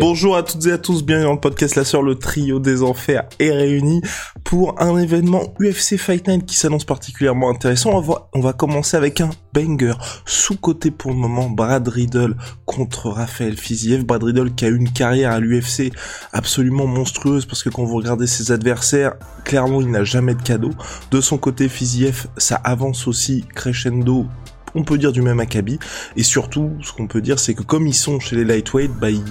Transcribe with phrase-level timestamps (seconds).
[0.00, 2.82] Bonjour à toutes et à tous, bienvenue dans le podcast La Sœur, le trio des
[2.82, 4.00] enfers est réuni
[4.44, 7.90] pour un événement UFC Fight Night qui s'annonce particulièrement intéressant.
[7.90, 9.92] On va, on va commencer avec un banger,
[10.24, 14.06] sous-côté pour le moment, Brad Riddle contre Raphaël Fiziev.
[14.06, 15.92] Brad Riddle qui a une carrière à l'UFC
[16.32, 20.70] absolument monstrueuse parce que quand vous regardez ses adversaires, clairement il n'a jamais de cadeau.
[21.10, 24.24] De son côté, Fiziev, ça avance aussi crescendo
[24.74, 25.78] on peut dire du même acabit.
[26.16, 29.10] Et surtout, ce qu'on peut dire, c'est que comme ils sont chez les lightweight, bah,
[29.10, 29.22] ils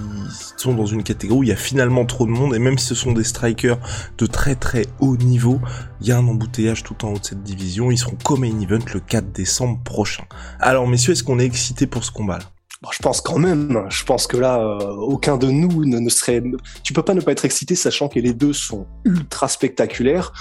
[0.57, 2.55] sont dans une catégorie où il y a finalement trop de monde.
[2.55, 3.79] Et même si ce sont des strikers
[4.17, 5.59] de très très haut niveau,
[6.01, 7.91] il y a un embouteillage tout en haut de cette division.
[7.91, 10.23] Ils seront comme main event le 4 décembre prochain.
[10.59, 12.45] Alors, messieurs, est-ce qu'on est excité pour ce combat-là?
[12.81, 13.85] Bon, je pense quand même.
[13.89, 16.41] Je pense que là, euh, aucun de nous ne, ne, serait.
[16.81, 20.31] Tu peux pas ne pas être excité, sachant que les deux sont ultra spectaculaires.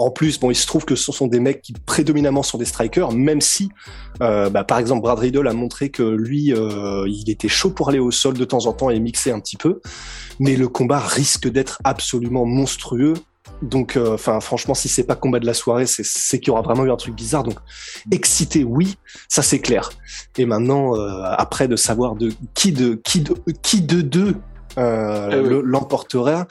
[0.00, 2.64] En plus, bon, il se trouve que ce sont des mecs qui prédominamment sont des
[2.64, 3.70] strikers, même si,
[4.22, 7.90] euh, bah, par exemple, Brad Riddle a montré que lui, euh, il était chaud pour
[7.90, 9.80] aller au sol de temps en temps et mixer un petit peu.
[10.40, 13.14] Mais le combat risque d'être absolument monstrueux.
[13.62, 16.62] Donc, euh, enfin, franchement, si c'est pas combat de la soirée, c'est qu'il y aura
[16.62, 17.44] vraiment eu un truc bizarre.
[17.44, 17.58] Donc,
[18.10, 18.96] excité, oui,
[19.28, 19.90] ça c'est clair.
[20.36, 24.34] Et maintenant, après de savoir de qui de qui de qui de deux
[24.78, 26.44] euh, Eh le- l'emporterait.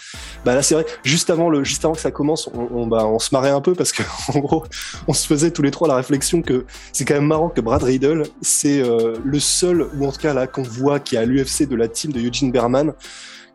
[0.46, 0.86] Bah là c'est vrai.
[1.04, 3.62] Juste avant le, juste avant que ça commence, on, on, bah, on se marrait un
[3.62, 4.64] peu parce que en gros,
[5.08, 7.84] on se faisait tous les trois la réflexion que c'est quand même marrant que Brad
[7.84, 11.26] Riddle, c'est euh, le seul ou en tout cas là qu'on voit qui est à
[11.26, 12.94] l'UFC de la team de Eugene Berman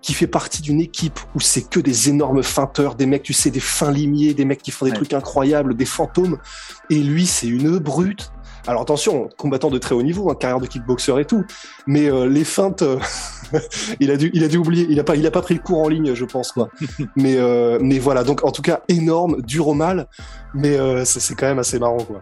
[0.00, 3.50] qui fait partie d'une équipe où c'est que des énormes feinteurs, des mecs, tu sais,
[3.50, 4.96] des fins limiers, des mecs qui font des Ouais.
[4.96, 6.38] trucs incroyables, des fantômes.
[6.88, 8.30] Et lui, c'est une brute.
[8.68, 11.42] Alors attention, combattant de très haut niveau, hein, carrière de kickboxer et tout,
[11.86, 12.98] mais euh, les feintes, euh,
[14.00, 15.60] il a dû, il a dû oublier, il a pas, il a pas pris le
[15.60, 16.68] cours en ligne, je pense quoi.
[17.16, 20.06] mais, euh, mais voilà, donc en tout cas énorme, dur au mal,
[20.52, 22.20] mais euh, c'est quand même assez marrant quoi.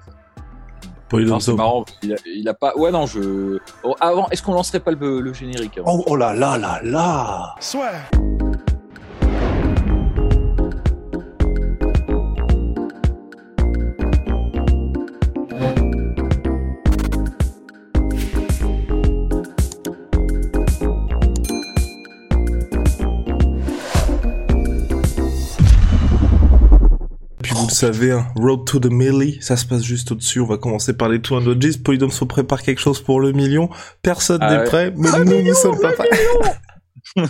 [1.12, 1.84] Non, c'est marrant.
[2.02, 2.76] Il a, il a pas.
[2.76, 3.58] Ouais, non, je.
[3.82, 6.80] Oh, avant, est-ce qu'on lancerait pas le, le générique avant Oh, oh là là là
[6.82, 7.54] là.
[7.56, 8.25] Puis
[27.76, 30.40] savez, hein, Road to the Millie, ça se passe juste au-dessus.
[30.40, 31.76] On va commencer par les 200 G's.
[31.76, 33.68] Polydome se prépare quelque chose pour le million.
[34.02, 34.64] Personne Ah n'est ouais.
[34.64, 36.08] prêt, mais nous, nous sommes pas prêts.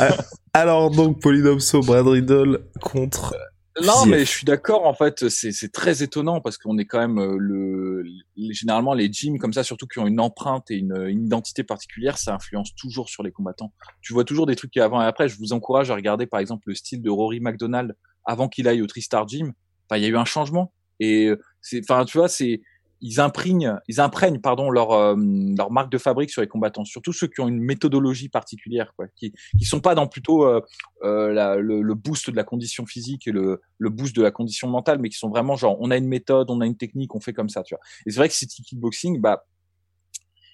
[0.00, 0.10] Euh,
[0.52, 3.34] Alors donc, Polydomso, Brad Riddle contre...
[3.82, 4.10] Non, Fiziev.
[4.10, 4.86] mais je suis d'accord.
[4.86, 8.04] En fait, c'est c'est très étonnant parce qu'on est quand même euh, le,
[8.50, 12.18] généralement les gyms comme ça, surtout qui ont une empreinte et une, une identité particulière,
[12.18, 13.72] ça influence toujours sur les combattants.
[14.00, 15.28] Tu vois toujours des trucs qui avant et après.
[15.28, 18.82] Je vous encourage à regarder par exemple le style de Rory McDonald avant qu'il aille
[18.82, 19.52] au Tristar Gym.
[19.88, 22.60] Enfin, il y a eu un changement et euh, c'est, enfin, tu vois, c'est
[23.00, 25.14] ils imprègnent, ils imprègnent pardon leur euh,
[25.56, 29.06] leur marque de fabrique sur les combattants, surtout ceux qui ont une méthodologie particulière, quoi,
[29.14, 30.60] qui qui sont pas dans plutôt euh,
[31.04, 34.68] euh, le, le boost de la condition physique et le, le boost de la condition
[34.68, 37.20] mentale, mais qui sont vraiment genre on a une méthode, on a une technique, on
[37.20, 37.80] fait comme ça, tu vois.
[38.04, 39.44] Et c'est vrai que City Kickboxing, bah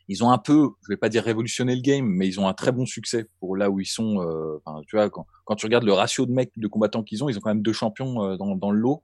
[0.08, 2.52] ils ont un peu, je vais pas dire révolutionné le game, mais ils ont un
[2.52, 4.20] très bon succès pour là où ils sont.
[4.20, 7.30] euh, tu vois, quand, quand tu regardes le ratio de mecs de combattants qu'ils ont,
[7.30, 9.02] ils ont quand même deux champions euh, dans, dans le lot.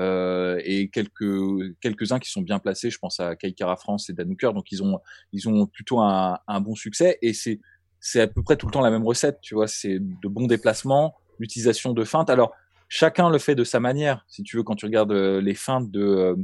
[0.00, 2.90] Euh, et quelques quelques uns qui sont bien placés.
[2.90, 4.52] Je pense à Kaikara France et Dan Hooker.
[4.54, 4.98] Donc ils ont
[5.32, 7.60] ils ont plutôt un, un bon succès et c'est
[8.00, 9.38] c'est à peu près tout le temps la même recette.
[9.42, 12.30] Tu vois, c'est de bons déplacements, l'utilisation de feintes.
[12.30, 12.52] Alors
[12.88, 14.24] chacun le fait de sa manière.
[14.26, 16.36] Si tu veux, quand tu regardes euh, les feintes de euh,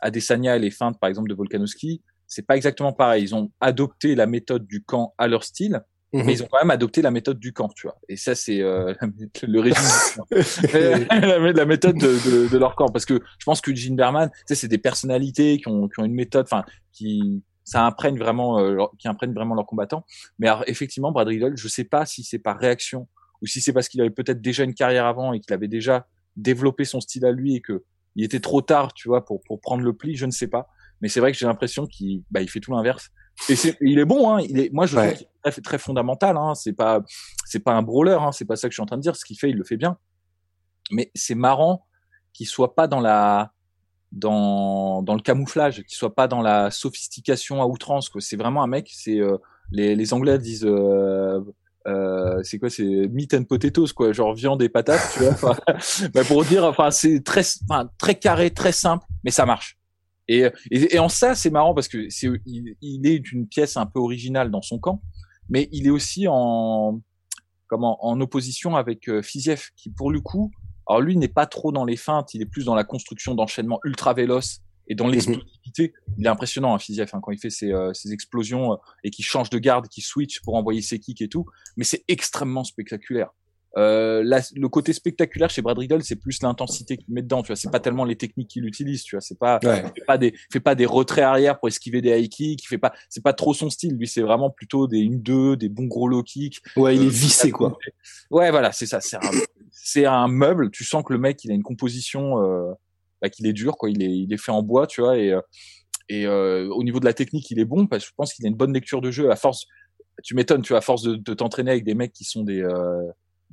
[0.00, 3.22] Adesanya et les feintes par exemple de Volkanovski, c'est pas exactement pareil.
[3.22, 5.82] Ils ont adopté la méthode du camp à leur style.
[6.22, 7.96] Mais ils ont quand même adopté la méthode du camp, tu vois.
[8.08, 8.94] Et ça, c'est euh,
[9.42, 9.82] le régime
[10.72, 12.88] la, la méthode de, de, de leur camp.
[12.88, 16.00] Parce que je pense que Gene Berman, tu sais, c'est des personnalités qui ont, qui
[16.00, 20.04] ont une méthode, enfin, qui ça imprègne vraiment, euh, leur- qui imprègne vraiment leurs combattants.
[20.38, 23.08] Mais alors, effectivement, Brad Riddle, je sais pas si c'est par réaction
[23.42, 26.06] ou si c'est parce qu'il avait peut-être déjà une carrière avant et qu'il avait déjà
[26.36, 27.82] développé son style à lui et que
[28.16, 30.14] il était trop tard, tu vois, pour pour prendre le pli.
[30.14, 30.68] Je ne sais pas.
[31.00, 33.08] Mais c'est vrai que j'ai l'impression qu'il bah, il fait tout l'inverse.
[33.48, 34.40] Et c'est, il est bon, hein.
[34.48, 35.06] Il est, moi, je Ouais.
[35.14, 36.36] trouve qu'il est très, très fondamental.
[36.36, 36.54] Hein.
[36.54, 37.00] C'est pas,
[37.44, 38.16] c'est pas un brawler.
[38.20, 38.32] Hein.
[38.32, 39.16] C'est pas ça que je suis en train de dire.
[39.16, 39.96] Ce qu'il fait, il le fait bien.
[40.90, 41.86] Mais c'est marrant
[42.32, 43.52] qu'il soit pas dans la,
[44.12, 48.08] dans dans le camouflage, qu'il soit pas dans la sophistication à outrance.
[48.08, 48.20] quoi.
[48.20, 48.88] C'est vraiment un mec.
[48.92, 49.36] C'est, euh,
[49.72, 51.40] les, les Anglais disent euh,
[51.86, 55.56] euh, c'est quoi c'est meat and potatoes quoi genre viande et patates tu vois
[56.14, 59.78] bah, pour dire enfin c'est très enfin, très carré très simple mais ça marche
[60.28, 63.76] et, et, et en ça c'est marrant parce que c'est il, il, est une pièce
[63.76, 65.02] un peu originale dans son camp
[65.48, 67.00] mais il est aussi en
[67.66, 70.50] comment en opposition avec euh, Fiziev qui pour le coup
[70.88, 73.80] alors lui n'est pas trop dans les feintes il est plus dans la construction d'enchaînements
[73.84, 75.12] ultra véloces et dans mhm.
[75.12, 78.76] l'explosivité, il est impressionnant, hein, Fiziev, hein, quand il fait ses, euh, ses explosions euh,
[79.02, 81.46] et qu'il change de garde, qu'il switch pour envoyer ses kicks et tout.
[81.76, 83.30] Mais c'est extrêmement spectaculaire.
[83.76, 84.22] Euh,
[84.54, 87.42] le côté spectaculaire chez Brad Riddle, c'est plus l'intensité qu'il met dedans.
[87.42, 89.02] Tu vois, c'est pas tellement les techniques qu'il utilise.
[89.02, 89.82] Tu vois, c'est pas, ouais.
[89.82, 92.62] fait pas des, fait pas des retraits arrière pour esquiver des high kicks.
[92.62, 93.96] Il fait pas, c'est pas trop son style.
[93.96, 96.60] Lui, c'est vraiment plutôt des une deux, des bons gros low kicks.
[96.76, 97.76] Ouais, il est vissé quoi.
[98.30, 99.00] Ouais, voilà, c'est ça.
[99.00, 99.30] C'est un,
[99.70, 100.70] c'est un meuble.
[100.70, 102.42] Tu sens que le mec, il a une composition.
[102.42, 102.72] Euh,
[103.24, 103.88] bah, qu'il est dur, quoi.
[103.88, 105.16] Il est, il est fait en bois, tu vois.
[105.16, 105.40] Et, euh,
[106.10, 108.44] et euh, au niveau de la technique, il est bon parce que je pense qu'il
[108.44, 109.30] a une bonne lecture de jeu.
[109.30, 109.66] À force,
[110.22, 112.60] tu m'étonnes, tu vois, à force de, de t'entraîner avec des mecs qui sont des
[112.60, 113.02] euh,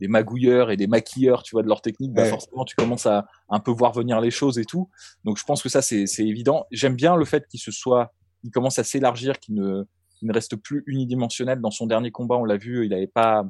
[0.01, 3.27] des magouilleurs et des maquilleurs, tu vois, de leur technique, bah, forcément, tu commences à
[3.49, 4.89] un peu voir venir les choses et tout.
[5.25, 6.65] Donc, je pense que ça, c'est évident.
[6.71, 8.11] J'aime bien le fait qu'il se soit,
[8.43, 9.83] il commence à s'élargir, qu'il ne,
[10.23, 11.61] ne reste plus unidimensionnel.
[11.61, 13.49] Dans son dernier combat, on l'a vu, il n'avait pas, mm.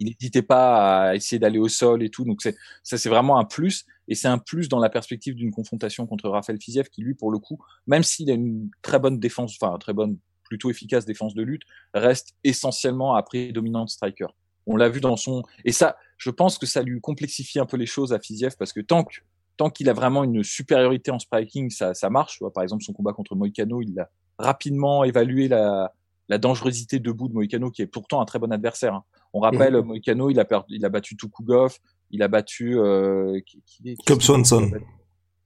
[0.00, 2.24] il n'hésitait pas à essayer d'aller au sol et tout.
[2.24, 3.84] Donc, c'est, ça, c'est vraiment un plus.
[4.08, 7.30] Et c'est un plus dans la perspective d'une confrontation contre Raphaël Fiziev qui, lui, pour
[7.30, 11.34] le coup, même s'il a une très bonne défense, enfin, très bonne, plutôt efficace défense
[11.34, 14.28] de lutte, reste essentiellement à dominante striker.
[14.66, 17.76] On l'a vu dans son, et ça, je pense que ça lui complexifie un peu
[17.76, 19.16] les choses à Fiziev parce que tant que,
[19.56, 22.40] tant qu'il a vraiment une supériorité en striking, ça, ça marche.
[22.54, 24.08] Par exemple, son combat contre Moïcano, il a
[24.38, 25.92] rapidement évalué la,
[26.28, 28.94] la dangerosité debout de Moïcano, qui est pourtant un très bon adversaire.
[28.94, 29.04] Hein.
[29.32, 29.84] On rappelle, mmh.
[29.84, 31.78] Moïcano, il a, perdu, il a battu Tukugov,
[32.10, 34.70] il a battu euh, qui, qui, Cub Swanson.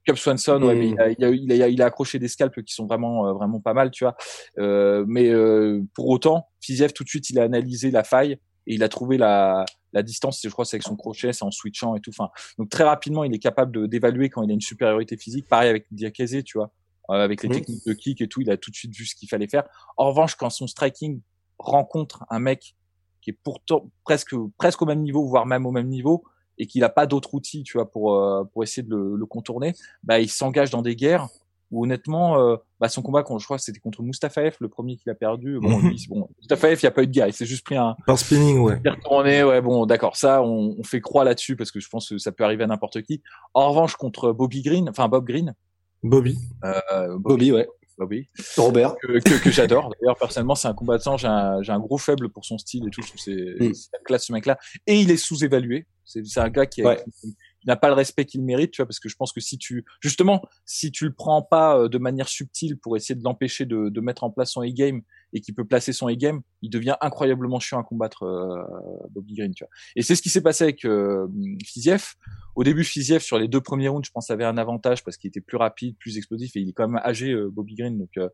[0.05, 2.63] Cub Swanson, ouais, mais il a, il, a, il, a, il a, accroché des scalps
[2.63, 4.15] qui sont vraiment euh, vraiment pas mal, tu vois.
[4.57, 8.39] Euh, mais euh, pour autant, Fiziev tout de suite, il a analysé la faille
[8.69, 10.39] et il a trouvé la, la distance.
[10.41, 12.11] Je crois c'est avec son crochet, c'est en switchant et tout.
[12.11, 15.47] Enfin, donc très rapidement, il est capable d'évaluer quand il a une supériorité physique.
[15.47, 16.71] Pareil avec Diakese, tu vois,
[17.09, 17.53] euh, avec les mmh.
[17.53, 19.63] techniques de kick et tout, il a tout de suite vu ce qu'il fallait faire.
[19.97, 21.19] En revanche, quand son striking
[21.57, 22.75] rencontre un mec
[23.21, 26.23] qui est pourtant presque presque au même niveau, voire même au même niveau,
[26.59, 29.25] et qu'il n'a pas d'autres outils, tu vois, pour euh, pour essayer de le, le,
[29.25, 29.73] contourner,
[30.03, 31.27] bah il s'engage dans des guerres
[31.71, 35.09] où honnêtement, euh, bah son combat, quand je crois, c'était contre Mustafaev, le premier qu'il
[35.11, 35.59] a perdu.
[35.59, 37.75] Bon, mm bon, Mustafaev, il n'y a pas eu de guerre, il s'est juste pris
[37.75, 37.95] un.
[38.05, 38.81] Par spinning, ouais.
[38.85, 42.17] Retourné, ouais, bon, d'accord, ça, on, on, fait croix là-dessus parce que je pense que
[42.17, 43.21] ça peut arriver à n'importe qui.
[43.53, 45.53] En revanche, contre Bobby Green, enfin Bob Green.
[46.03, 46.37] Bobby.
[46.63, 47.67] Euh, Bobby, ouais.
[47.99, 48.29] Bobby.
[48.55, 48.95] Robert.
[49.01, 49.91] Que, que, que j'adore.
[49.99, 52.89] D'ailleurs, personnellement, c'est un combattant, j'ai un, j'ai un gros faible pour son style et
[52.89, 53.01] tout.
[53.01, 53.73] Je trouve c'est, mm.
[53.73, 54.57] c'est la classe, ce mec-là.
[54.87, 55.85] Et il est sous-évalué.
[56.05, 57.03] C'est, c'est un gars qui, ouais.
[57.19, 59.57] qui, n'a pas le respect qu'il mérite, tu vois, parce que je pense que si
[59.57, 63.65] tu, justement, si tu le prends pas euh, de manière subtile pour essayer de l'empêcher
[63.65, 65.01] de, mettre en place son e-game
[65.33, 68.63] et qu'il peut placer son e-game, il devient incroyablement chiant à combattre euh,
[69.11, 69.69] Bobby Green, tu vois.
[69.95, 71.27] Et c'est ce qui s'est passé avec euh,
[71.65, 72.13] Fiziev.
[72.55, 75.29] Au début, Fiziev sur les deux premiers rounds, je pense, avait un avantage parce qu'il
[75.29, 78.09] était plus rapide, plus explosif et il est quand même âgé, euh, Bobby Green, donc.
[78.17, 78.29] Euh,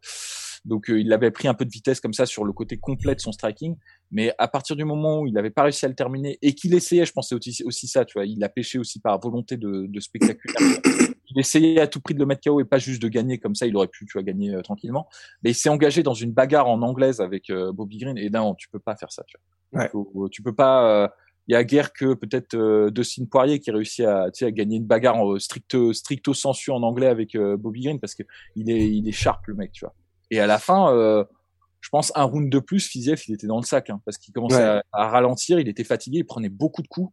[0.65, 3.15] donc euh, il avait pris un peu de vitesse comme ça sur le côté complet
[3.15, 3.75] de son striking,
[4.11, 6.73] mais à partir du moment où il n'avait pas réussi à le terminer et qu'il
[6.73, 9.85] essayait, je pensais aussi, aussi ça, tu vois, il a pêché aussi par volonté de,
[9.87, 10.79] de spectaculaire.
[11.29, 13.55] il essayait à tout prix de le mettre KO et pas juste de gagner comme
[13.55, 15.07] ça, il aurait pu, tu vois, gagner euh, tranquillement.
[15.43, 18.55] Mais il s'est engagé dans une bagarre en anglaise avec euh, Bobby Green et non,
[18.55, 19.81] tu peux pas faire ça, tu vois.
[19.81, 19.89] Ouais.
[19.89, 21.11] Faut, tu peux pas.
[21.47, 24.51] il y a guère que peut-être euh, Dustin Poirier qui réussit à, tu sais, à
[24.51, 28.23] gagner une bagarre en stricto stricto sensu en anglais avec Bobby Green parce que
[28.55, 29.93] il est il est sharp le mec, tu vois.
[30.31, 31.23] Et à la fin, euh,
[31.81, 34.33] je pense un round de plus, Fiziev, il était dans le sac, hein, parce qu'il
[34.33, 34.81] commençait ouais.
[34.91, 37.11] à, à, ralentir, il était fatigué, il prenait beaucoup de coups.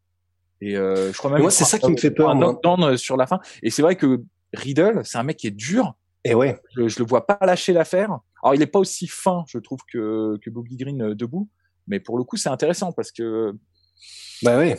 [0.62, 1.42] Et euh, je crois même.
[1.42, 2.30] Moi, c'est ça qui me fait peur.
[2.30, 3.40] Un knockdown euh, sur la fin.
[3.62, 4.22] Et c'est vrai que
[4.54, 5.94] Riddle, c'est un mec qui est dur.
[6.24, 6.56] Et ouais.
[6.76, 8.20] Je, je le vois pas lâcher l'affaire.
[8.42, 11.48] Alors, il est pas aussi fin, je trouve, que, que Bobby Green euh, debout.
[11.88, 13.52] Mais pour le coup, c'est intéressant parce que.
[14.44, 14.74] Bah oui.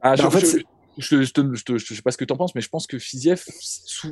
[0.00, 0.58] Ah, bah, en fait, je,
[0.98, 2.98] je, je, je, je, sais pas ce que tu en penses, mais je pense que
[2.98, 3.44] Fiziev,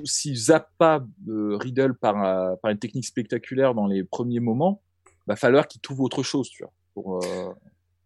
[0.05, 4.81] s'il zappe pas euh, Riddle par, euh, par une technique spectaculaire dans les premiers moments,
[5.27, 7.21] va falloir qu'il trouve autre chose, tu vois.
[7.23, 7.53] Euh...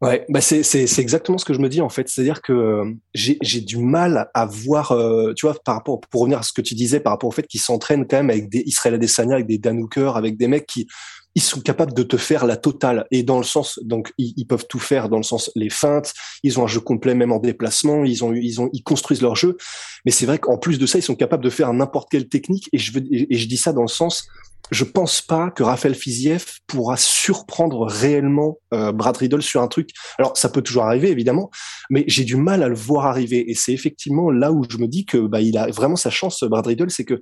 [0.02, 3.76] Ouais, bah c'est exactement ce que je me dis en fait, c'est-à-dire que j'ai du
[3.76, 4.96] mal à voir,
[5.36, 7.46] tu vois, par rapport pour revenir à ce que tu disais par rapport au fait
[7.46, 10.64] qu'il s'entraîne quand même avec des Israël Adesanya, avec des Dan Hooker, avec des mecs
[10.64, 10.86] qui
[11.34, 13.06] ils sont capables de te faire la totale.
[13.10, 16.12] Et dans le sens donc ils, peuvent tout faire dans le sens les feintes.
[16.42, 18.04] Ils ont un jeu complet même en déplacement.
[18.04, 19.56] Ils ont ils ont ils construisent leur jeu.
[20.04, 22.68] Mais c'est vrai qu'en plus de ça ils sont capables de faire n'importe quelle technique.
[22.72, 24.26] Et je veux et je dis ça dans le sens
[24.70, 29.90] je pense pas que Raphaël Fiziev pourra surprendre réellement euh, Brad Riddle sur un truc.
[30.18, 31.50] Alors ça peut toujours arriver évidemment,
[31.90, 33.50] mais j'ai du mal à le voir arriver.
[33.50, 36.44] Et c'est effectivement là où je me dis que bah il a vraiment sa chance
[36.44, 37.20] Brad Riddle, c'est que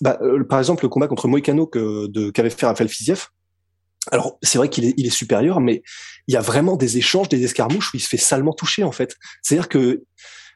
[0.00, 3.28] bah, euh, par exemple, le combat contre Moïcano que, de, qu'avait fait Raphaël Fiziev,
[4.10, 5.82] alors c'est vrai qu'il est, il est supérieur, mais
[6.26, 8.92] il y a vraiment des échanges, des escarmouches où il se fait salement toucher en
[8.92, 9.16] fait.
[9.42, 10.04] C'est-à-dire que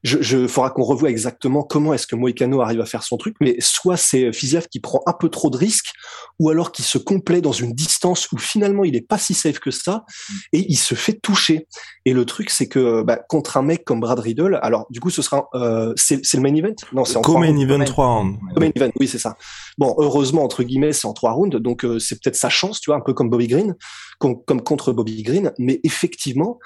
[0.02, 3.36] je, je faudra qu'on revoie exactement comment est-ce que Moïcano arrive à faire son truc,
[3.40, 5.92] mais soit c'est Fiziev qui prend un peu trop de risques,
[6.38, 9.60] ou alors qui se complaît dans une distance où finalement il est pas si safe
[9.60, 10.04] que ça,
[10.52, 11.68] et il se fait toucher.
[12.04, 15.10] Et le truc c'est que bah, contre un mec comme Brad Riddle, alors du coup
[15.10, 16.74] ce sera euh, c'est le main event?
[16.92, 18.38] Non, c'est en co-main event 3 rounds.
[18.56, 19.36] main event, oui c'est ça.
[19.78, 22.90] Bon, heureusement entre guillemets c'est en trois rounds, donc euh, c'est peut-être sa chance, tu
[22.90, 23.76] vois, un peu comme Bobby Green,
[24.18, 26.58] comme, comme contre Bobby Green, mais effectivement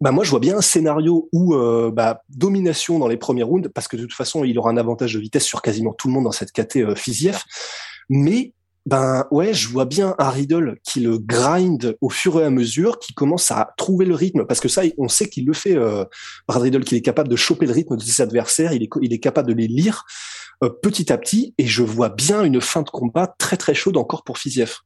[0.00, 3.68] bah moi je vois bien un scénario où euh, bah, domination dans les premiers rounds
[3.68, 6.14] parce que de toute façon il aura un avantage de vitesse sur quasiment tout le
[6.14, 6.94] monde dans cette KT euh,
[8.08, 8.54] mais
[8.86, 12.98] ben ouais je vois bien un Riddle qui le grind au fur et à mesure
[12.98, 14.46] qui commence à trouver le rythme.
[14.46, 16.04] Parce que ça on sait qu'il le fait euh,
[16.48, 19.12] Brad Riddle qu'il est capable de choper le rythme de ses adversaires il est il
[19.12, 20.06] est capable de les lire
[20.62, 21.54] euh, petit à petit.
[21.58, 24.76] Et je vois bien une fin de combat très très chaude encore pour Fiziev.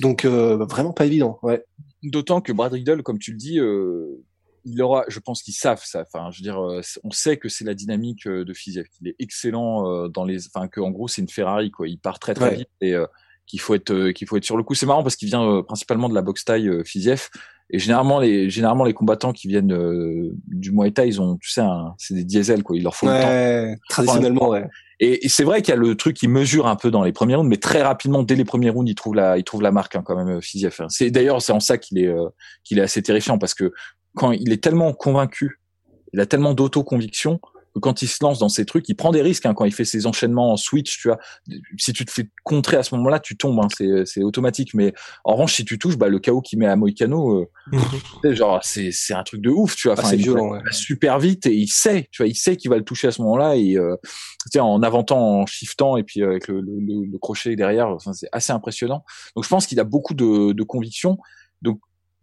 [0.00, 1.64] Donc euh, vraiment pas évident ouais.
[2.02, 4.22] D'autant que Brad Riddle, comme tu le dis, euh,
[4.66, 6.02] il aura, je pense qu'ils savent ça.
[6.02, 9.08] Enfin, je veux dire, euh, on sait que c'est la dynamique euh, de Fiziev, qu'il
[9.08, 11.88] est excellent euh, dans les, enfin, que en gros c'est une Ferrari quoi.
[11.88, 12.94] Il part très très vite et
[13.46, 14.74] qu'il faut être, qu'il faut être sur le coup.
[14.74, 17.28] C'est marrant parce qu'il vient principalement de la boxe taille Fiziev.
[17.68, 19.76] Et généralement les, généralement les combattants qui viennent
[20.46, 21.62] du Muay Thai, ils ont, tu sais,
[21.98, 22.76] c'est des diesels quoi.
[22.76, 23.80] Il leur faut le temps.
[23.88, 24.66] Traditionnellement, ouais.
[24.98, 27.34] Et, c'est vrai qu'il y a le truc qui mesure un peu dans les premiers
[27.34, 29.94] rounds, mais très rapidement, dès les premiers rounds, il trouve la, il trouve la marque
[29.94, 30.80] hein, quand même Fiziev.
[30.88, 32.12] C'est d'ailleurs c'est en ça qu'il est,
[32.64, 33.72] qu'il est assez terrifiant parce que
[34.16, 35.60] quand il est tellement convaincu,
[36.12, 37.40] il a tellement d'auto-conviction
[37.76, 39.72] que quand il se lance dans ces trucs, il prend des risques hein, quand il
[39.72, 41.18] fait ses enchaînements en switch, tu vois.
[41.76, 43.68] Si tu te fais contrer à ce moment-là, tu tombes, hein,
[44.06, 44.72] c'est automatique.
[44.72, 44.94] Mais
[45.24, 47.46] en revanche, si tu touches, bah, le chaos qu'il met à Moicano, euh,
[48.24, 48.32] mhm.
[48.32, 49.96] genre c'est c'est un truc de ouf, tu vois.
[49.98, 52.70] Ah, enfin, il violent, va, super vite et il sait, tu vois, il sait qu'il
[52.70, 53.96] va le toucher à ce moment-là et euh,
[54.58, 58.28] en avantant, en shiftant et puis euh, avec le, le, le, crochet derrière, enfin, c'est
[58.32, 59.04] assez impressionnant.
[59.34, 61.18] Donc je pense qu'il a beaucoup de, de conviction.
[61.60, 61.80] Donc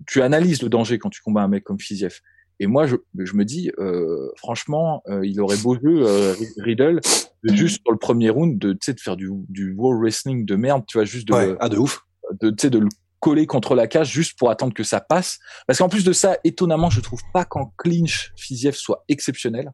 [0.08, 2.20] tu analyses le danger quand tu combats un mec comme Fiziev.
[2.60, 7.02] Et moi, je, je me dis, euh, franchement, euh, il aurait beau jeu, euh, Riddle,
[7.44, 10.84] de juste sur le premier round, de, de faire du, du wall wrestling de merde,
[10.88, 12.02] tu vois, juste de, ah, de ouf,
[12.42, 15.40] de, de le coller contre la cage juste pour attendre que ça passe.
[15.66, 19.72] Parce qu'en plus de ça, étonnamment, je trouve pas qu'en clinch, Fiziev soit exceptionnel.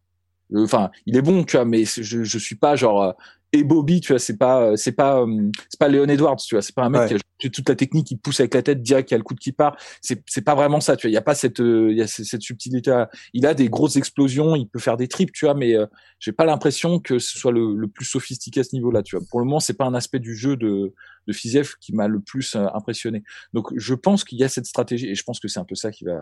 [0.55, 3.13] Enfin, il est bon, tu vois, mais je, je suis pas genre
[3.51, 6.61] et Bobby, tu vois, c'est pas, c'est pas, euh, c'est pas Léon Edwards, tu vois,
[6.61, 9.09] c'est pas un mec qui a toute la technique, il pousse avec la tête, direct,
[9.09, 9.75] qui a le coup de qui part.
[10.01, 11.11] C'est, c'est pas vraiment ça, tu vois.
[11.11, 13.05] Il y a pas cette, euh, il y a cette subtilité.
[13.33, 15.87] Il a des grosses explosions, il peut faire des trips, tu vois, mais euh,
[16.19, 19.25] j'ai pas l'impression que ce soit le, le, plus sophistiqué à ce niveau-là, tu vois.
[19.27, 20.93] Pour le moment, c'est pas un aspect du jeu de,
[21.27, 23.23] de Fiziev qui m'a le plus impressionné.
[23.53, 25.75] Donc, je pense qu'il y a cette stratégie, et je pense que c'est un peu
[25.75, 26.21] ça qui va,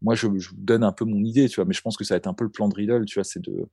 [0.00, 2.14] moi je, je, donne un peu mon idée, tu vois, mais je pense que ça
[2.14, 3.68] va être un peu le plan de Riddle, tu vois, c'est de,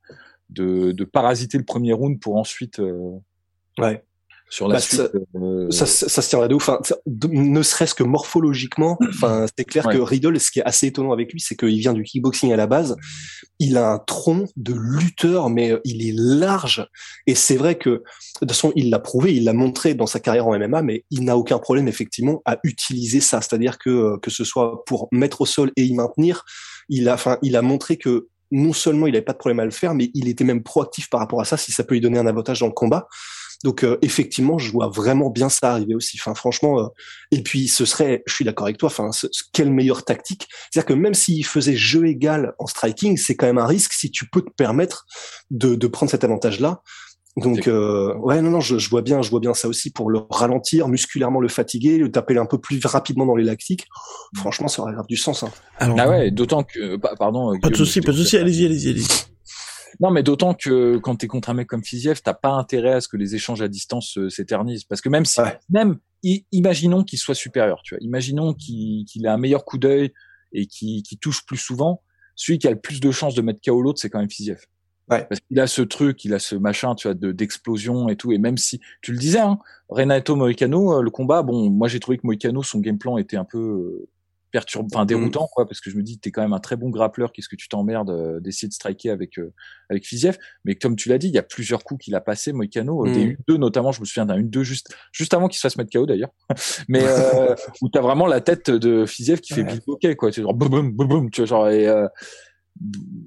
[0.50, 3.18] de, de parasiter le premier round pour ensuite euh,
[3.78, 4.04] ouais
[4.50, 5.02] sur la bah, suite.
[5.36, 6.70] Euh, ça, ça, ça, se tiendrait de ouf.
[6.70, 11.12] Enfin, ne serait-ce que morphologiquement, enfin, c'est clair que Riddle, ce qui est assez étonnant
[11.12, 12.96] avec lui, c'est qu'il vient du kickboxing à la base.
[13.60, 16.88] Il a un tronc de lutteur, mais euh, il est large.
[17.26, 18.04] Et c'est vrai que, de
[18.40, 21.24] toute façon, il l'a prouvé, il l'a montré dans sa carrière en MMA, mais il
[21.24, 23.42] n'a aucun problème, effectivement, à utiliser ça.
[23.42, 26.46] C'est-à-dire que, que ce soit pour mettre au sol et y maintenir,
[26.90, 29.66] il a, enfin, il a montré que non seulement il n'avait pas de problème à
[29.66, 32.02] le faire, mais il était même proactif par rapport à ça, si ça peut lui
[32.02, 33.08] donner un avantage dans le combat.
[33.64, 36.18] Donc euh, effectivement, je vois vraiment bien ça arriver aussi.
[36.20, 36.88] Enfin, franchement, euh,
[37.32, 38.88] et puis ce serait, je suis d'accord avec toi.
[38.88, 43.36] Enfin, ce, quelle meilleure tactique C'est-à-dire que même s'il faisait jeu égal en striking, c'est
[43.36, 45.06] quand même un risque si tu peux te permettre
[45.50, 46.82] de, de prendre cet avantage-là.
[47.38, 50.10] Donc euh, ouais non non je, je, vois bien je vois bien ça aussi pour
[50.10, 53.86] le ralentir musculairement le fatiguer le taper un peu plus rapidement dans les lactiques
[54.34, 54.40] mm.
[54.40, 55.52] franchement ça aurait grave du sens hein.
[55.80, 59.08] ah ouais d'autant que pardon pas de souci pas de souci allez-y allez-y allez-y.
[60.00, 63.02] Non mais d'autant que quand t'es contre un mec comme Fiziev t'as pas intérêt à
[63.02, 64.84] ce que les échanges à distance euh, s'éternisent.
[64.84, 65.40] Parce que même si
[65.70, 65.98] même
[66.52, 68.04] imaginons qu'il soit supérieur tu vois.
[68.04, 70.12] Imaginons qu'il qu'il ait un meilleur coup d'œil
[70.52, 72.04] et qu'il touche plus souvent
[72.36, 74.60] celui qui a le plus de chances de mettre KO l'autre c'est quand même Fiziev
[75.10, 75.26] Ouais.
[75.26, 78.32] Parce qu'il a ce truc, il a ce machin, tu vois, de d'explosion et tout.
[78.34, 79.60] Et même si tu le disais, hein,
[79.90, 83.38] Renato Moicano, euh, le combat, bon, moi j'ai trouvé que Moicano, son game plan était
[83.38, 84.10] un peu euh,
[84.52, 85.54] perturbant, enfin déroutant, mm.
[85.54, 87.32] quoi, parce que je me dis, t'es quand même un très bon grappleur.
[87.32, 89.54] Qu'est-ce que tu t'emmerdes euh, d'essayer de striker avec euh,
[89.90, 92.54] avec Fiziev Mais comme tu l'as dit, il y a plusieurs coups qu'il a passé,
[92.54, 93.14] Moicano, mm.
[93.14, 93.92] des deux notamment.
[93.92, 96.32] Je me souviens d'un une deux juste juste avant qu'il se fasse mettre KO d'ailleurs.
[96.88, 100.16] Mais euh, où t'as vraiment la tête de Fiziev qui fait ouais.
[100.16, 100.32] quoi.
[100.32, 101.88] Tu genre boum boum boum, tu vois genre et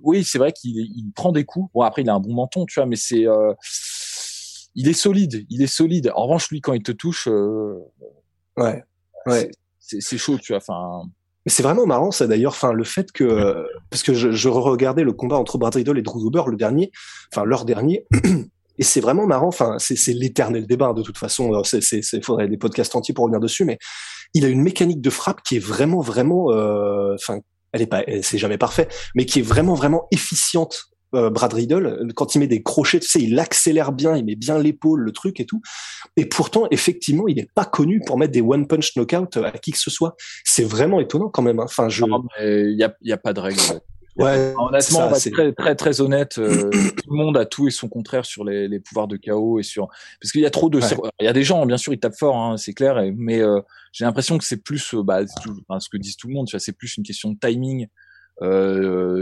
[0.03, 1.71] oui, c'est vrai qu'il prend des coups.
[1.75, 3.53] Bon, après, il a un bon menton, tu vois, mais c'est, euh,
[4.75, 6.13] il est solide, il est solide.
[6.15, 7.79] En revanche, lui, quand il te touche, euh,
[8.57, 8.83] ouais,
[9.27, 10.59] ouais, c'est chaud, tu vois.
[10.59, 11.09] Enfin.
[11.47, 12.53] Mais c'est vraiment marrant, ça d'ailleurs.
[12.53, 16.03] Enfin, le fait que, parce que je, je regardais le combat entre Brad Riddle et
[16.03, 16.91] Drew Dober, le dernier,
[17.33, 18.07] enfin leur dernier.
[18.81, 19.49] Et c'est vraiment marrant.
[19.49, 21.63] Enfin, c'est l'éternel débat de toute façon.
[21.73, 23.79] Il faudrait des podcasts entiers pour revenir dessus, mais
[24.33, 27.41] il a une mécanique de frappe qui est vraiment, vraiment, euh, enfin,
[27.73, 30.87] elle est pas, c'est jamais parfait, mais qui est vraiment, vraiment efficiente.
[31.13, 34.37] Euh, Brad Riddle, quand il met des crochets, tu sais, il accélère bien, il met
[34.37, 35.61] bien l'épaule, le truc et tout.
[36.17, 39.73] Et pourtant, effectivement, il n'est pas connu pour mettre des one punch knockout à qui
[39.73, 40.15] que ce soit.
[40.45, 41.59] C'est vraiment étonnant quand même.
[41.59, 41.65] Hein.
[41.65, 42.05] Enfin, je.
[42.41, 43.61] Il y a, y a pas de règle.
[44.17, 46.39] Ouais, honnêtement, on va être très, très, très honnête.
[46.39, 49.59] Euh, tout le monde a tout et son contraire sur les, les pouvoirs de chaos
[49.59, 49.89] et sur
[50.21, 50.81] parce qu'il y a trop de.
[51.21, 53.01] Il y a des gens, bien sûr, ils tapent fort, hein, c'est clair.
[53.17, 53.61] mais euh,
[53.93, 56.49] j'ai l'impression que c'est plus, euh, bah, ce que disent tout le monde.
[56.59, 57.87] C'est plus une question de timing,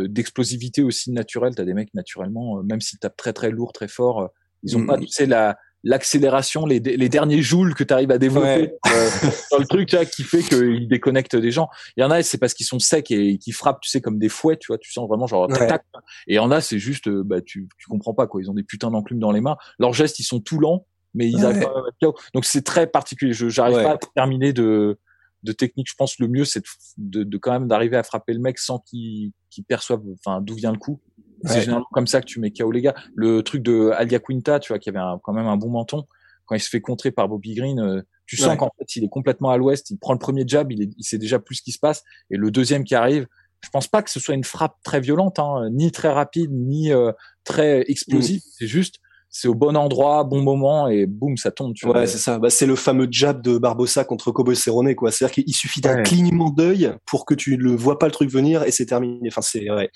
[0.09, 1.55] d'explosivité aussi naturelle.
[1.55, 4.31] T'as des mecs naturellement, même s'ils tapent très très lourd, très fort,
[4.63, 4.87] ils ont mm.
[4.87, 9.11] pas, tu sais, la l'accélération, les, les, derniers joules que tu arrives à développer euh,
[9.53, 11.69] dans le truc là, qui fait qu'ils déconnectent des gens.
[11.97, 14.19] Il y en a, c'est parce qu'ils sont secs et qui frappent, tu sais, comme
[14.19, 15.83] des fouets, tu vois, tu sens vraiment genre tac,
[16.27, 18.41] Et il y en a, c'est juste, euh, bah tu, tu comprends pas quoi.
[18.43, 19.57] Ils ont des putains d'enclumes dans les mains.
[19.79, 22.13] Leurs gestes, ils sont tout lents, mais ils arrivent pas à.
[22.35, 23.33] Donc c'est très particulier.
[23.33, 24.99] Je j'arrive pas à terminer de
[25.45, 25.89] de technique.
[25.89, 26.65] Je pense le mieux, c'est
[26.97, 30.55] de, de, quand même d'arriver à frapper le mec sans qu'il qu'il perçoive, enfin, d'où
[30.55, 31.01] vient le coup.
[31.45, 32.95] C'est généralement comme ça que tu mets KO les gars.
[33.15, 36.05] Le truc de Alia Quinta, tu vois, qui avait quand même un bon menton,
[36.47, 39.09] quand il se fait contrer par Bobby Green, euh, tu sens qu'en fait, il est
[39.09, 41.73] complètement à l'ouest, il prend le premier jab, il, il, sait déjà plus ce qui
[41.73, 43.27] se passe, et le deuxième qui arrive,
[43.63, 46.93] je pense pas que ce soit une frappe très violente, hein, ni très rapide, ni
[46.93, 47.13] euh,
[47.45, 48.41] très explosive.
[48.41, 48.51] Mm.
[48.59, 48.97] C'est juste,
[49.31, 51.75] c'est au bon endroit, bon moment, et boum, ça tombe.
[51.75, 52.39] Tu ouais, c'est ça.
[52.39, 55.11] Bah, c'est le fameux jab de Barbossa contre Kobo Cerrone, quoi.
[55.11, 58.63] C'est-à-dire qu'il suffit d'un clignement d'œil pour que tu ne vois pas le truc venir,
[58.63, 59.29] et c'est terminé.
[59.29, 59.91] Enfin, c'est ouais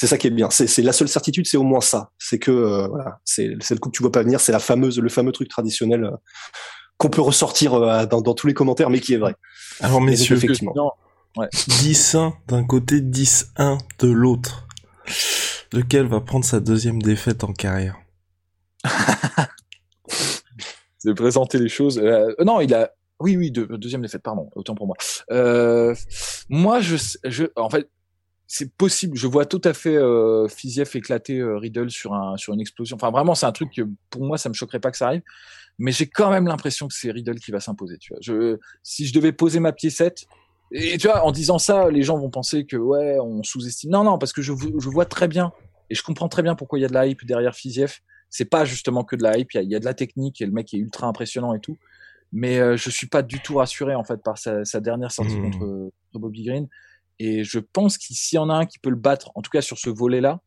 [0.00, 0.48] c'est ça qui est bien.
[0.48, 2.10] C'est la seule certitude, c'est au moins ça.
[2.18, 4.40] C'est que euh, voilà, c'est le coup que tu vois pas venir.
[4.40, 6.16] C'est la fameuse, le fameux truc traditionnel euh,
[6.96, 9.34] qu'on peut ressortir euh, dans, tous les commentaires, mais qui est vrai.
[9.78, 10.94] Alors messieurs, effectivement,
[11.36, 14.66] 10-1 d'un côté, 10-1 de l'autre.
[15.70, 17.98] Lequel va prendre sa deuxième défaite en carrière?
[20.96, 22.00] C'est présenter les choses.
[22.42, 22.90] non, il a.
[23.18, 24.96] Oui, oui, deuxième défaite, pardon, autant pour moi.
[26.48, 27.86] moi, je, je, en fait,
[28.52, 29.16] c'est possible.
[29.16, 32.96] Je vois tout à fait euh, Fiziev éclater euh, Riddle sur un sur une explosion.
[32.96, 35.22] Enfin, vraiment, c'est un truc que pour moi, ça me choquerait pas que ça arrive.
[35.78, 37.96] Mais j'ai quand même l'impression que c'est Riddle qui va s'imposer.
[37.98, 40.24] Tu vois, je, si je devais poser ma piécette,
[40.72, 43.92] et tu vois, en disant ça, les gens vont penser que ouais, on sous-estime.
[43.92, 45.52] Non, non, parce que je, je vois très bien
[45.88, 48.00] et je comprends très bien pourquoi il y a de la hype derrière Fiziev.
[48.30, 49.52] C'est pas justement que de la hype.
[49.54, 51.60] Il y a, y a, de la technique et le mec est ultra impressionnant et
[51.60, 51.78] tout.
[52.32, 55.36] Mais euh, je suis pas du tout rassuré en fait par sa, sa dernière sortie
[55.36, 55.52] mmh.
[55.52, 56.68] contre, contre Bobby Green.
[57.20, 59.60] Et je pense qu'il y en a un qui peut le battre, en tout cas
[59.60, 60.40] sur ce volet-là,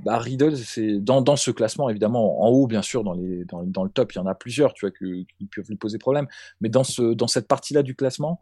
[0.00, 3.62] bah Riddle, c'est dans, dans ce classement évidemment en haut bien sûr dans les dans,
[3.62, 6.26] dans le top il y en a plusieurs tu vois qui peuvent lui poser problème.
[6.60, 8.40] Mais dans ce dans cette partie-là du classement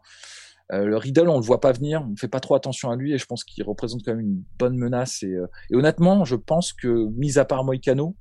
[0.73, 3.13] euh, le Riddle on le voit pas venir on fait pas trop attention à lui
[3.13, 5.23] et je pense qu'il représente quand même une bonne menace.
[5.23, 8.15] Et, euh, et honnêtement je pense que mis à part Moicano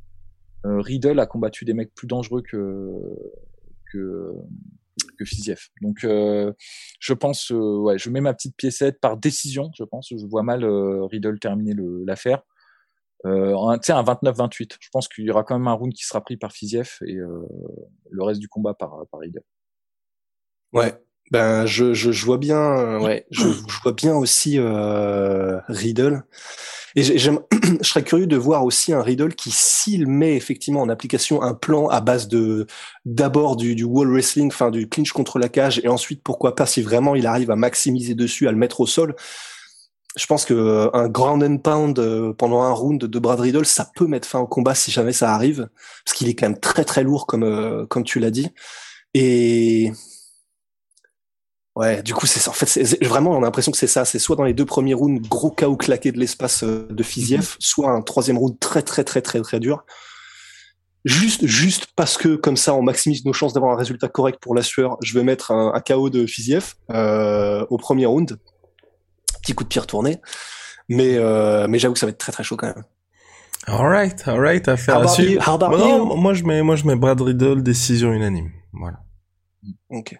[0.67, 2.93] euh, Riddle a combattu des mecs plus dangereux que
[3.93, 4.33] que
[5.15, 5.69] que Fiziev.
[5.81, 6.53] Donc, euh,
[7.01, 10.09] je pense, euh, ouais, je mets ma petite piécette par décision, je pense.
[10.11, 11.75] Je vois mal euh, Riddle terminer
[12.07, 12.43] l'affaire.
[13.25, 14.77] Tu sais, un 29-28.
[14.81, 17.15] Je pense qu'il y aura quand même un round qui sera pris par Fiziev et
[17.15, 19.43] le reste du combat par, par Riddle.
[20.75, 20.93] Ouais,
[21.31, 24.59] ben je, je, je vois bien, ouais, je, je vois bien aussi
[25.69, 26.25] Riddle.
[26.97, 27.41] Et j'aime,
[27.81, 31.55] je serais curieux de voir aussi un Riddle qui, s'il met effectivement en application un
[31.55, 32.67] plan à base de
[33.05, 36.67] d'abord du, du wall wrestling, enfin du clinch contre la cage, et ensuite pourquoi pas
[36.67, 39.17] si vraiment il arrive à maximiser dessus, à le mettre au sol.
[40.17, 43.67] Je pense que euh, un ground and pound euh, pendant un round de Brad Riddle,
[43.67, 45.69] ça peut mettre fin au combat si jamais ça arrive,
[46.05, 48.49] parce qu'il est quand même très très lourd comme euh, comme tu l'as dit.
[49.15, 49.91] Et
[51.77, 52.51] Ouais, du coup, c'est ça.
[52.51, 54.05] En fait, c'est, vraiment, on a l'impression que c'est ça.
[54.05, 57.41] C'est soit dans les deux premiers rounds, gros chaos claqué de l'espace euh, de Fiziev,
[57.41, 57.57] mhm.
[57.59, 59.85] soit un troisième round très, très, très, très, très dur.
[61.05, 64.55] Juste, juste parce que comme ça, on maximise nos chances d'avoir un résultat correct pour
[64.55, 64.97] la sueur.
[65.03, 68.39] Je vais mettre un, un KO de Fiziev euh, au premier round.
[69.43, 70.21] Petit coup de pied retourné.
[70.89, 72.85] Mais, euh, mais j'avoue que ça va être très, très chaud quand même.
[73.67, 75.59] Alright, alright, affaire à suivre.
[75.59, 78.51] Non, moi je mets, moi je mets Brad Riddle décision unanime.
[78.73, 78.99] Voilà.
[79.91, 80.15] Ok.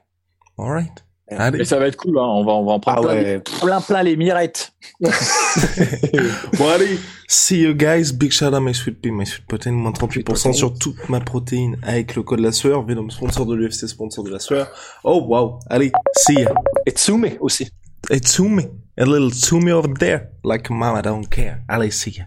[0.59, 1.05] Alright.
[1.31, 2.23] Mais ça va être cool, hein.
[2.23, 4.75] on, va, on va en prendre ah plein, plein, plein les mirettes.
[5.01, 9.93] bon allez, see you guys, big shout out my sweet pea, my sweet protein, moins
[9.93, 14.23] 38% sur toute ma protéine avec le code la sueur, Venom sponsor de l'UFC, sponsor
[14.23, 14.69] de la sueur.
[15.03, 16.53] Oh wow, allez, see ya.
[16.85, 17.71] Et Tsume aussi.
[18.11, 18.61] Et Tsume,
[18.99, 21.63] a little Tsume over there, like mama don't care.
[21.69, 22.27] Allez, see ya.